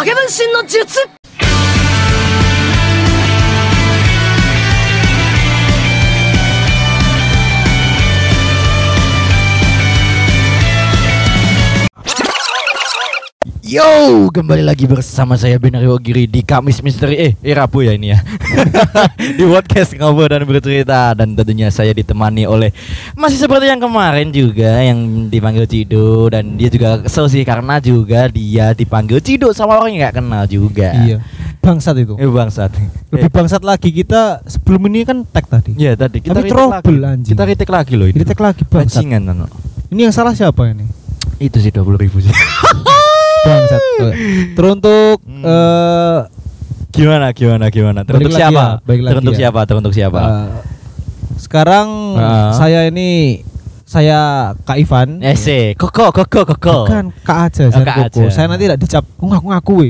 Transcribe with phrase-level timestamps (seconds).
[0.00, 1.19] 影分身の術。
[13.70, 18.18] Yo, kembali lagi bersama saya Benario Giri di Kamis Misteri Eh, eh Rabu ya ini ya
[19.38, 22.74] Di podcast ngobrol dan bercerita Dan tentunya saya ditemani oleh
[23.14, 28.26] Masih seperti yang kemarin juga Yang dipanggil Cido Dan dia juga kesel sih Karena juga
[28.26, 31.22] dia dipanggil Cido Sama orang yang gak kenal juga Iya.
[31.62, 32.18] Bangsat itu.
[32.18, 32.74] Eh bangsat
[33.14, 35.78] Lebih bangsat lagi kita sebelum ini kan tag tadi.
[35.78, 37.14] Iya tadi kita Tapi retake trouble, lagi.
[37.22, 37.34] anjing.
[37.38, 38.98] Kita retake lagi loh ini tag lagi bangsat.
[38.98, 39.46] Bajingan.
[39.94, 40.88] Ini yang salah siapa ini?
[41.38, 42.32] Itu sih 20 ribu sih
[43.42, 43.82] Bangsat.
[44.52, 45.42] Teruntuk Hmm.
[45.42, 46.18] eh
[46.90, 48.82] Gimana gimana gimana Teruntuk siapa?
[48.82, 49.38] ya, balik Teruntuk ya.
[49.38, 49.60] siapa?
[49.62, 50.20] Teruntuk siapa?
[50.20, 50.46] eh,
[51.38, 52.50] sekarang Ah.
[52.52, 53.40] saya ini
[53.84, 55.18] saya Kak Ivan.
[55.18, 56.86] Ese, koko, koko, koko.
[56.86, 58.22] Bukan Kak aja, Oh, saya Kak Koko.
[58.22, 58.30] aja.
[58.30, 59.88] Saya nanti tidak dicap "Oh, ngaku-ngaku we.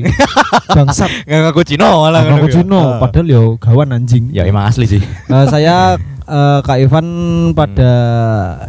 [0.71, 1.11] Bangsat.
[1.27, 2.47] Ngaku Cino malah Ngaku.
[2.51, 2.97] Cino, Ah.
[2.99, 4.29] padahal yo gawan anjing.
[4.31, 5.03] Ya emang asli sih.
[5.05, 6.01] Eh, saya
[6.31, 7.07] eh, Kak Ivan
[7.53, 7.93] pada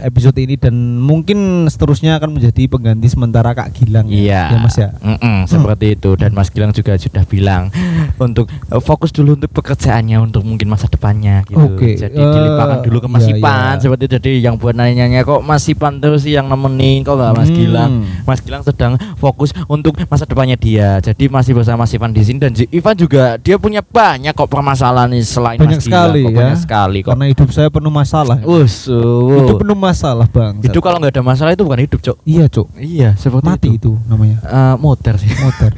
[0.01, 4.09] episode ini dan mungkin seterusnya akan menjadi pengganti sementara Kak Gilang.
[4.09, 4.49] Iya.
[4.49, 4.89] Ya, Mas ya.
[4.97, 7.69] Mm-mm, seperti itu dan Mas Gilang juga sudah bilang
[8.17, 11.61] untuk eh, fokus dulu untuk pekerjaannya untuk mungkin masa depannya gitu.
[11.61, 13.81] Oke, Jadi eh, dilimpahkan dulu ke Mas iya, Ipan iya.
[13.81, 14.13] seperti itu.
[14.17, 17.59] Jadi yang buat nanya-nanya kok Mas Ipan terus sih yang nemenin kok nggak Mas Hmm.
[17.59, 17.91] Gilang.
[18.23, 21.03] Mas Gilang sedang fokus untuk masa depannya dia.
[21.03, 25.11] Jadi masih bersama Mas Ivan di sini dan Ivan juga dia punya banyak kok permasalahan
[25.21, 26.07] selain Banyak Mas Gilang.
[26.07, 26.37] sekali kok, ya.
[26.39, 27.09] Banyak sekali kok.
[27.11, 28.39] Karena hidup saya penuh masalah.
[28.41, 30.59] Us, Itu penuh masalah, Bang.
[30.59, 32.17] Hidup kalau nggak ada masalah itu bukan hidup, Cok.
[32.23, 32.67] Iya, Cuk.
[32.75, 33.91] Iya, seperti Mati itu.
[33.91, 34.37] itu namanya.
[34.41, 35.29] Eh, motor sih.
[35.29, 35.69] Motor.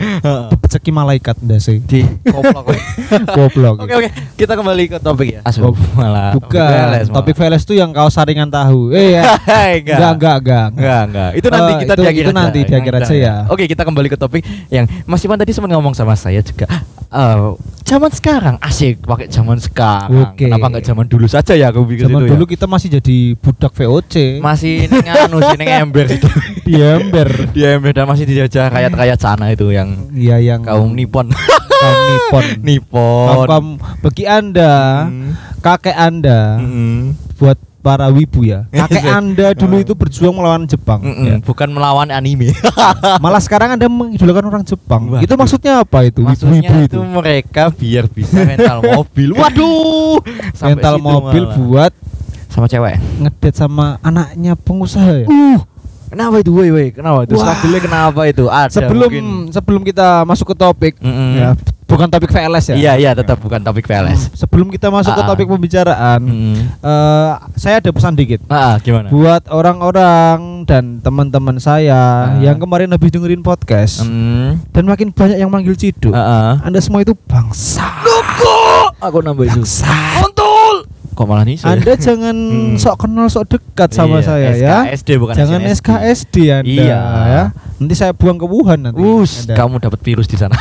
[0.49, 1.81] Dipeceki malaikat ndase.
[1.81, 2.65] Di koplok.
[3.35, 3.75] Goblok.
[3.81, 5.39] Oke oke, kita kembali ke topik ya.
[5.43, 6.33] Asu, malah.
[6.33, 7.09] Bukan.
[7.09, 8.93] Topik Veles itu yang kau saringan tahu.
[8.93, 9.23] Eh ya.
[9.83, 10.65] Enggak, enggak, enggak.
[10.71, 11.29] Enggak, enggak.
[11.33, 12.39] Itu nanti Eh, kita itu- di akhir itu aja.
[12.39, 13.35] nanti di akhir aja ya.
[13.47, 16.67] Oke, kita kembali ke topik yang Mas Iman tadi sempat ngomong sama saya juga.
[17.13, 17.49] Eh,
[17.83, 20.33] zaman sekarang asik pakai zaman sekarang.
[20.33, 20.49] Oke.
[20.49, 22.49] Kenapa enggak zaman dulu saja ya aku pikir Zaman itu dulu ya.
[22.49, 24.13] kita masih jadi budak VOC.
[24.41, 26.25] masih ning anu sih ning ember situ.
[26.65, 27.29] di ember.
[27.53, 31.29] Di ember dan masih dijajah rakyat-rakyat sana itu yang Iya yang kaum Nippon.
[31.71, 32.45] kaum Nippon.
[32.65, 33.27] Nippon.
[33.29, 33.67] Kaum, kaum
[34.01, 34.73] bagi Anda,
[35.05, 35.37] Hmm.
[35.59, 37.13] kakek Anda Mm-mm.
[37.37, 38.65] buat para wibu ya.
[38.71, 39.19] Kakek Iya.
[39.19, 41.03] Anda dulu itu berjuang melawan Jepang.
[41.03, 41.35] Mm-mm, ya.
[41.43, 42.55] bukan melawan anime.
[43.23, 45.11] Malah sekarang Anda mengidolakan orang Jepang.
[45.11, 45.27] Waduh.
[45.27, 46.23] Itu maksudnya apa itu?
[46.23, 49.29] Maksudnya Wibu-wibu itu mereka biar bisa rental mobil.
[49.43, 50.23] Waduh.
[50.55, 51.57] Rental situ mobil malah.
[51.59, 51.93] buat
[52.47, 52.95] sama cewek.
[53.19, 55.27] ngedate sama anaknya pengusaha ya.
[55.27, 55.59] Uh.
[56.13, 56.87] Kenapa itu, woi, woi?
[56.93, 57.33] Kenapa itu?
[57.41, 57.57] Wah.
[57.57, 58.45] Stabilnya kenapa itu?
[58.45, 59.25] Ada sebelum mungkin.
[59.49, 61.41] sebelum kita masuk ke topik Mm-mm.
[61.41, 62.75] ya, bukan topik VLS ya.
[62.75, 64.33] Iya, iya, tetap bukan topik PLS.
[64.35, 65.27] Sebelum kita masuk ke Ah.
[65.27, 66.55] topik pembicaraan, Mm-mm.
[66.77, 68.41] eh, saya ada pesan dikit.
[68.47, 69.07] Ah, gimana?
[69.07, 72.39] buat orang-orang dan teman-teman saya Ah.
[72.39, 74.63] yang kemarin habis dengerin podcast Mm.
[74.69, 76.09] dan makin banyak yang manggil Cido.
[76.09, 76.51] Heeh.
[76.61, 77.83] Anda semua itu bangsa.
[78.99, 79.59] Aku nambah itu.
[79.59, 79.91] Bangsa.
[80.15, 80.87] Kontol.
[81.13, 81.61] Kok malah nih?
[81.61, 82.33] Anda jangan
[82.73, 82.73] Hmm.
[82.75, 84.77] sok kenal sok dekat sama Iya, saya ya.
[84.87, 85.73] SKSD bukan Jangan SNSD.
[85.75, 86.99] SKSD Anda Iya.
[87.27, 87.43] ya.
[87.83, 88.95] Nanti saya buang ke Wuhan nanti.
[88.97, 90.55] Us, kamu dapat virus di sana.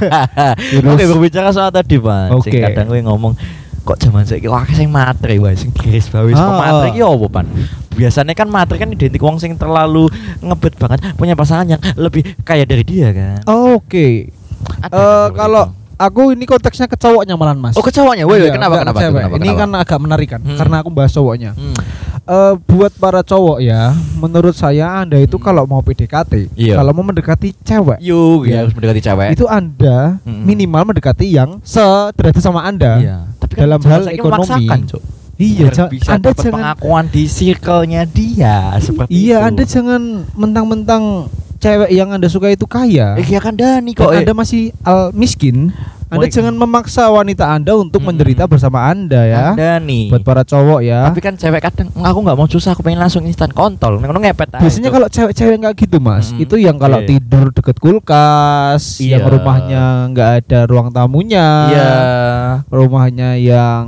[0.72, 0.86] Virus.
[0.88, 2.30] Oke, berbicara soal tadi, Pak.
[2.32, 2.48] Oke.
[2.48, 3.34] Sing kadang gue ngomong
[3.82, 6.92] kok zaman saiki wah sing matre wae sing garis bawis kok Ah, matre ah.
[6.94, 7.50] iki opo, Pan?
[7.90, 10.06] Biasanya kan matre kan identik wong sing terlalu
[10.38, 13.42] ngebet banget punya pasangan yang lebih kaya dari dia kan.
[13.44, 14.30] Oke.
[14.78, 15.74] Ada Eh, seperti kalau itu.
[15.98, 17.74] aku ini konteksnya ke cowoknya malan Mas.
[17.74, 18.22] Oh, ke cowoknya.
[18.22, 19.18] Woi, Iya, kenapa kenapa, ke cewek.
[19.18, 19.34] kenapa?
[19.34, 19.58] Ini kenapa?
[19.58, 20.54] kan agak menarik kan Hmm.
[20.56, 21.50] karena aku bahas cowoknya.
[21.52, 21.74] Hmm.
[22.22, 25.42] Eh, buat para cowok ya, menurut saya Anda itu Hmm.
[25.42, 26.78] kalau mau PDKT, Iya.
[26.78, 28.52] kalau mau mendekati cewek, Yuk, Iya.
[28.52, 29.28] ya harus mendekati cewek.
[29.34, 30.46] itu Anda Mm-mm.
[30.46, 32.92] minimal mendekati yang sederajat sama Anda.
[32.96, 33.16] Iya.
[33.36, 35.02] Tapi Dalam zaman hal ekonomi, memaksakan, Cuk.
[35.34, 39.46] Iya, bisa Anda jangan pengakuan di circle-nya dia seperti Iya, itu.
[39.50, 40.02] Anda jangan
[40.32, 41.02] mentang-mentang
[41.58, 43.18] cewek yang Anda suka itu kaya.
[43.18, 44.14] Eh, iya kan Dani dan kok.
[44.14, 44.22] eh.
[44.22, 45.74] Anda masih al miskin.
[46.12, 48.12] Anda jangan memaksa wanita Anda untuk Mm-mm.
[48.12, 49.56] menderita bersama Anda ya.
[49.56, 50.12] Anda nih.
[50.12, 51.08] Buat para cowok ya.
[51.08, 53.96] Tapi kan cewek kadang aku nggak mau susah, aku pengen langsung instan kontol.
[53.96, 54.60] Ngono ngepet aja.
[54.60, 56.44] Biasanya kalau cewek-cewek nggak gitu mas, Mm-mm.
[56.44, 57.08] itu yang kalau Iya.
[57.16, 59.16] tidur deket kulkas, Iya.
[59.16, 61.92] yang rumahnya nggak ada ruang tamunya, Iya.
[62.68, 63.84] rumahnya yang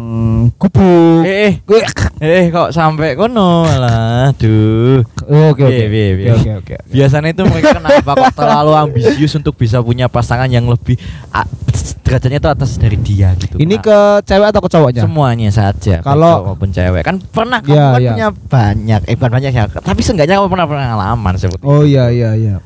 [0.56, 1.28] gubuk.
[1.28, 1.84] Eh, eh,
[2.25, 4.32] eh kok sampai kono lah.
[4.32, 5.04] Aduh.
[5.25, 6.32] Oke oke iya.
[6.37, 6.75] oke oke.
[6.88, 10.96] Biasanya itu mereka kenapa kok terlalu ambisius untuk bisa punya pasangan yang lebih
[11.32, 11.44] ah,
[12.14, 13.58] derajatnya itu atas dari dia gitu.
[13.58, 15.02] Ini ke cewek atau ke cowoknya?
[15.02, 18.11] semuanya saja Kalau- maupun cewek kan pernah kamu Iya, kan iya.
[18.12, 22.31] punya banyak eh bukan banyak ya tapi seenggaknya kamu pernah pengalaman seperti Oh iya iya
[22.32, 22.56] iya.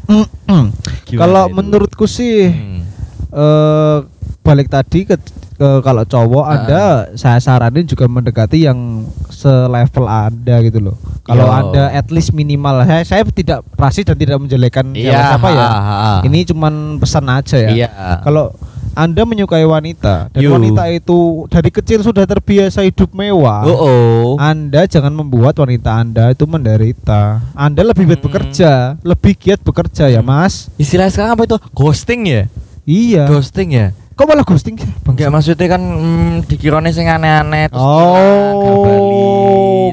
[1.08, 2.84] Kalau menurutku sih Hmm.
[3.30, 3.98] eh
[4.40, 5.16] balik tadi ke
[5.58, 6.52] eh, kalau cowok Ah.
[6.54, 6.82] Anda
[7.14, 10.96] saya saranin juga mendekati yang selevel Anda gitu loh.
[11.22, 11.44] Kalau.
[11.46, 15.60] Anda at least minimal saya saya tidak rasis dan tidak menjelekan Iya, siapa ya.
[15.60, 16.12] ha, ha, ha.
[16.22, 17.70] Ini cuman pesan aja ya.
[17.70, 17.88] Iya.
[18.22, 18.56] Kalau
[18.98, 20.58] anda menyukai wanita dan Yo.
[20.58, 23.62] wanita itu dari kecil sudah terbiasa hidup mewah.
[23.62, 24.26] Oh, oh.
[24.42, 27.38] Anda jangan membuat wanita Anda itu menderita.
[27.54, 28.26] Anda lebih giat Hmm.
[28.26, 28.72] bekerja,
[29.06, 30.66] lebih giat bekerja ya, Mas.
[30.74, 31.56] Istilah sekarang apa itu?
[31.70, 32.42] Ghosting ya?
[32.82, 33.30] Iya.
[33.30, 33.86] Ghosting ya?
[34.18, 34.90] Kok malah ghosting sih?
[35.06, 39.14] Enggak maksudnya kan mm, dikiranya sing aneh-aneh terus Oh,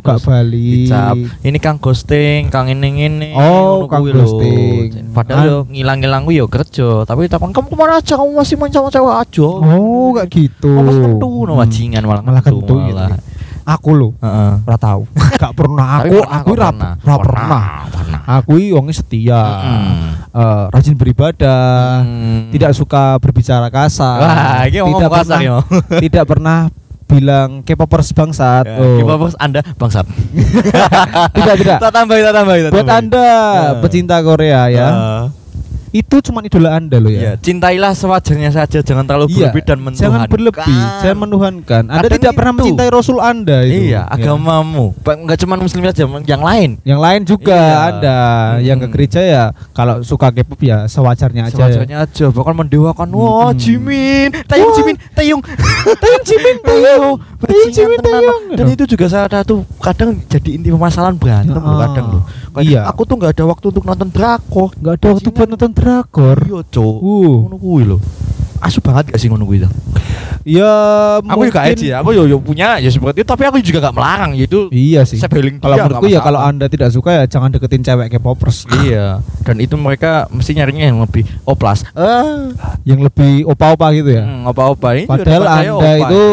[0.02, 0.84] gak gak bali.
[0.84, 1.14] dicap.
[1.40, 3.30] Ini Kang ghosting, Kang ini ini.
[3.34, 5.14] Oh, Kang ghosting.
[5.14, 8.14] Padahal An- yo ngilang-ngilang yo kerja, tapi takon kamu ke mana aja?
[8.16, 9.46] Kamu masih main sama cewek aja.
[9.46, 10.70] Oh, gak gitu.
[10.74, 11.62] Apa kentu no Hmm.
[11.62, 12.98] bajingan malah Malah kentu gitu.
[12.98, 13.20] malah.
[13.68, 14.52] Aku lo, Heeh.
[14.62, 15.02] ora tahu.
[15.38, 16.92] gak pernah aku, aku kok, ora pernah.
[17.00, 17.64] ora pernah.
[17.90, 18.20] Pernah.
[18.42, 19.42] Aku wongnya setia.
[19.42, 20.15] Mm.
[20.36, 22.52] Eh, rajin beribadah, Hmm.
[22.52, 24.20] tidak suka berbicara kasar.
[24.20, 25.58] Wah, ini tidak kasar pernah yo.
[26.04, 26.58] tidak pernah
[27.06, 28.66] bilang K-popers bangsat.
[28.66, 28.98] Ya, Oh.
[29.00, 30.04] K-popers Anda bangsat.
[31.38, 31.78] tidak tidak.
[31.80, 32.88] Kita tambah, kita tambah, Buat.
[32.90, 33.72] Anda Ya.
[33.80, 35.24] pecinta Korea ya, Eh,
[35.96, 37.32] itu cuma idola Anda loh Iya, ya.
[37.40, 40.04] cintailah sewajarnya saja, jangan terlalu Iya, berlebih dan menuhankan.
[40.04, 41.84] Jangan berlebih, jangan menuhankan.
[41.88, 42.58] Anda Kadang tidak pernah itu.
[42.60, 43.80] mencintai Rasul Anda itu.
[43.88, 44.02] Iya, Ya.
[44.06, 44.92] agamamu.
[45.00, 46.70] Ba- Enggak cuma muslim saja, yang lain.
[46.84, 47.80] Yang lain juga Iya.
[47.90, 48.18] ada
[48.60, 48.94] yang ke Hmm.
[48.94, 51.56] gereja ya kalau suka K-pop ya sewajarnya aja.
[51.56, 53.08] Sewajarnya aja, bahkan mendewakan.
[53.10, 53.58] Wah, Hmm.
[53.58, 54.76] Jimin, Taeyong Wah.
[54.76, 55.42] Jimin, Taeyong.
[55.96, 57.16] Taeyong Jimin, Taeyong.
[57.46, 58.42] Bajingan Jimin, tenan.
[58.54, 61.78] Dan itu juga salah satu kadang jadi inti permasalahan berantem Ah.
[61.86, 62.24] kadang loh.
[62.52, 62.82] Kayak, Iya.
[62.88, 64.70] Aku tuh nggak ada waktu untuk nonton drakor.
[64.76, 65.36] Nggak ada waktu Bajingan.
[65.36, 66.38] buat nonton drakor.
[66.42, 66.96] Iya, Cok.
[66.98, 67.36] Uh.
[67.46, 67.98] Ngono kuwi lho.
[68.58, 69.62] Asu banget gak sih ngono kuwi?
[70.42, 70.72] Ya
[71.22, 73.94] Aku juga edgy ya, aku yo, yo punya ya seperti itu, tapi aku juga gak
[73.94, 75.18] melarang yaitu Iya sih.
[75.18, 76.38] sebeling Kalau menurutku ya kalau.
[76.40, 78.70] Anda tidak suka ya jangan deketin cewek K-popers.
[78.80, 81.82] Iya, dan itu mereka mesti nyarinya yang lebih oplas.
[81.92, 82.54] Ah,
[82.84, 84.24] yang lebih opa-opa gitu ya.
[84.24, 85.90] hmm, apa-apa ini juga Padahal Anda opa.
[86.08, 86.24] itu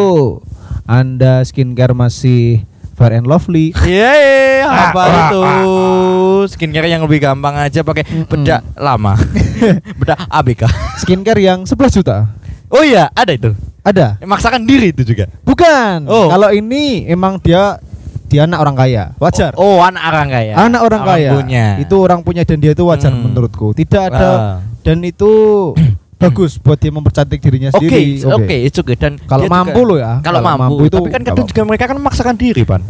[0.84, 3.70] Anda skincare masih fair and lovely.
[3.79, 5.40] Iya, iya, apa Ah, itu?
[6.49, 8.26] Skincare yang lebih gampang aja pakai Mm-mm.
[8.26, 9.14] bedak lama.
[10.00, 10.62] bedak ABK.
[10.99, 12.29] Skincare yang 11 juta.
[12.69, 13.55] Oh iya, ada itu.
[13.82, 14.19] Ada?
[14.23, 15.26] Maksakan diri itu juga.
[15.43, 16.06] Bukan.
[16.06, 16.31] Oh.
[16.31, 17.79] Kalau ini emang dia
[18.26, 19.05] dia anak orang kaya.
[19.19, 19.52] Wajar.
[19.55, 20.52] Oh, oh, anak orang kaya.
[20.56, 21.31] Anak orang, kaya.
[21.34, 21.67] punya.
[21.79, 23.29] Itu orang punya dan dia itu wajar Hmm.
[23.29, 23.76] menurutku.
[23.76, 24.56] Tidak ada Ah.
[24.81, 25.31] dan itu
[26.25, 28.23] bagus buat dia mempercantik dirinya Oke, sendiri.
[28.25, 30.13] oke, itu oke dan Kalau juga- mampu loh ya.
[30.21, 32.83] Kalau mampu, itu tapi kan kadang juga mereka kan memaksakan diri, Pan.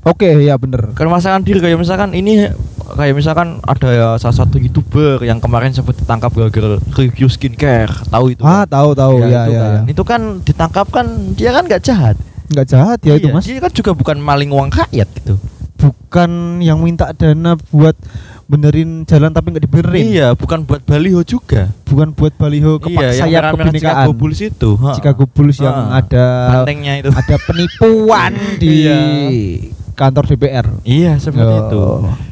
[0.00, 0.90] Oke, ya bener.
[0.92, 2.48] Kalau memaksakan diri kayak misalkan ini
[2.90, 8.32] kayak misalkan ada ya salah satu youtuber yang kemarin sempat ditangkap gara-gara review skincare, tahu
[8.32, 8.40] itu?
[8.40, 9.60] Ah, tahu tahu Ya, ya itu ya.
[9.60, 9.70] kan.
[9.70, 9.80] ya.
[9.86, 11.06] Itu kan ditangkap kan
[11.36, 12.16] dia kan nggak jahat.
[12.48, 13.44] Nggak jahat ya itu Iya, Mas.
[13.44, 15.36] Dia kan juga bukan maling uang rakyat gitu.
[15.76, 17.94] Bukan yang minta dana buat
[18.50, 20.04] benerin jalan tapi nggak dibenerin.
[20.10, 21.70] Iya, bukan buat baliho juga.
[21.86, 23.94] Bukan buat baliho kepak iya, yang sayap merah-merah kebinekaan.
[23.94, 24.70] Chicago Bulls itu.
[24.76, 24.90] ha.
[24.92, 25.96] Chicago Bulls yang Ha.
[25.96, 27.08] ada bantengnya itu.
[27.08, 28.98] ada penipuan di Iya.
[29.92, 30.66] kantor DPR.
[30.82, 31.82] Iya, seperti Oh, itu.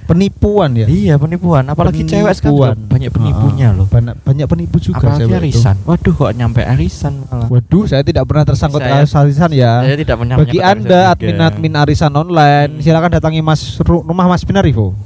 [0.05, 0.87] Penipuan ya.
[0.89, 1.69] Iya, penipuan.
[1.69, 2.77] Apalagi cewek sekarang Penipuan.
[2.89, 3.85] banyak penipunya Ah, loh.
[3.85, 5.43] Banyak banyak penipu juga Apalagi cewek itu.
[5.53, 5.77] arisan.
[5.85, 7.47] Waduh, kok nyampe arisan malah.
[7.47, 9.85] Waduh, saya tidak pernah tersangkut Saya- arisan ya.
[9.85, 12.81] Saya tidak punya Bagi Anda admin-admin arisan online, Hmm.
[12.81, 14.97] silakan datangi Mas ru- rumah Mas Pinarivo.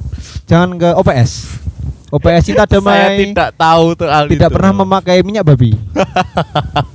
[0.45, 1.33] Jangan ke OPS.
[2.09, 4.55] OPS Cinta Saya Damai tidak tahu tuh hal tidak itu.
[4.55, 5.73] pernah memakai minyak babi.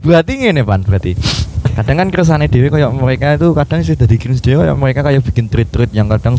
[0.00, 1.16] berarti ngene pan berarti
[1.74, 5.20] kadang kan keresane dewe kayak mereka itu kadang sih dari kirim dewe kayak mereka kayak
[5.22, 6.38] bikin tweet-tweet yang kadang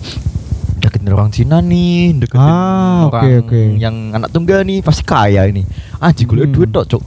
[0.78, 3.62] deketin orang Cina nih deketin Ah, oke, orang oke.
[3.76, 5.66] yang anak tunggal nih pasti kaya ini
[5.98, 6.54] anjing gue Hmm.
[6.54, 7.04] duit tok cuk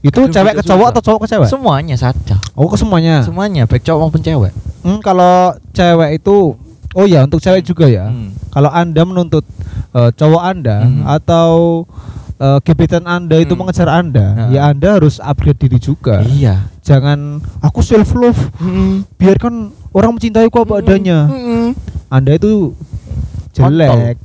[0.00, 1.46] Itu cewek ke cowok atau cowok ke cewek?
[1.46, 3.20] semuanya saja Oh, ke semuanya.
[3.20, 6.56] semuanya baik cowok maupun cewek Hmm, kalau cewek itu
[6.92, 8.10] Oh ya, untuk cewek juga ya.
[8.10, 8.34] Hmm.
[8.48, 9.46] Kalau Anda menuntut
[9.90, 11.02] eh, cowok Anda Hmm.
[11.04, 11.50] atau
[12.36, 13.60] eh, gebetan Anda itu Hmm.
[13.60, 14.48] mengejar Anda, Nah.
[14.48, 16.22] ya Anda harus upgrade diri juga.
[16.24, 19.06] iya Jangan aku self love, Mm-mm.
[19.14, 19.54] biarkan
[19.90, 21.28] orang mencintai ku apa adanya.
[21.28, 21.76] Mm-mm.
[22.08, 22.74] Anda itu
[23.52, 24.18] jelek,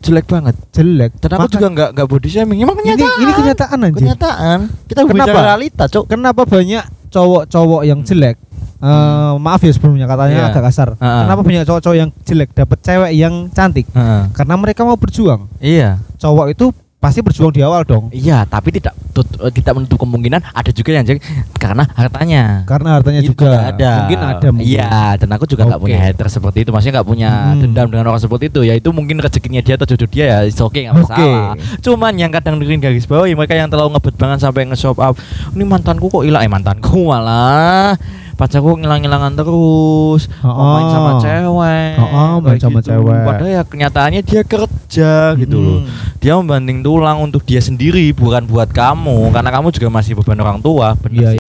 [0.00, 1.10] jelek banget jelek.
[1.18, 4.00] dan aku Maka- juga nggak nggak body shaming emang ini kenyataan ini kenyataan anjir.
[4.00, 5.40] kenyataan kita Kenapa?
[5.42, 8.36] realita Kenapa banyak cowok-cowok yang jelek?
[8.78, 10.48] Eh, maaf ya sebelumnya katanya Iya.
[10.54, 10.88] agak kasar.
[10.94, 11.26] Ha-ha.
[11.26, 13.90] Kenapa banyak cowok-cowok yang jelek dapat cewek yang cantik?
[13.90, 14.30] Heeh.
[14.30, 15.50] Karena mereka mau berjuang.
[15.58, 18.10] iya Cowok itu pasti berjuang di awal dong.
[18.10, 21.22] Iya, tapi tidak eh, tidak menutup kemungkinan ada juga yang jelek
[21.54, 22.62] karena hartanya.
[22.66, 23.90] Karena hartanya Itu juga ada.
[24.02, 24.48] mungkin ada.
[24.62, 25.86] Iya, dan aku juga nggak Oke.
[25.90, 26.70] punya hater seperti itu.
[26.70, 27.58] Maksudnya nggak punya Hmm.
[27.58, 28.62] dendam dengan orang seperti itu.
[28.62, 30.38] Ya itu mungkin rezekinya dia atau jodoh dia ya.
[30.42, 31.06] It's okay nggak Oke.
[31.18, 31.54] masalah.
[31.82, 35.14] Cuman yang kadang dengerin garis bawah mereka yang terlalu ngebet banget sampai nge-shop up.
[35.50, 37.98] Ini mantanku kok hilang eh mantanku malah
[38.38, 42.88] pacarku ngilang-ngilangan terus Oh, main sama cewek Oh, main kayak sama gitu.
[42.88, 43.22] cewek.
[43.26, 45.90] padahal ya kenyataannya dia kerja gitu loh Hmm.
[46.16, 50.58] dia membanting tulang untuk dia sendiri bukan buat kamu karena kamu juga masih beban orang
[50.58, 51.40] tua bener Iya, sih.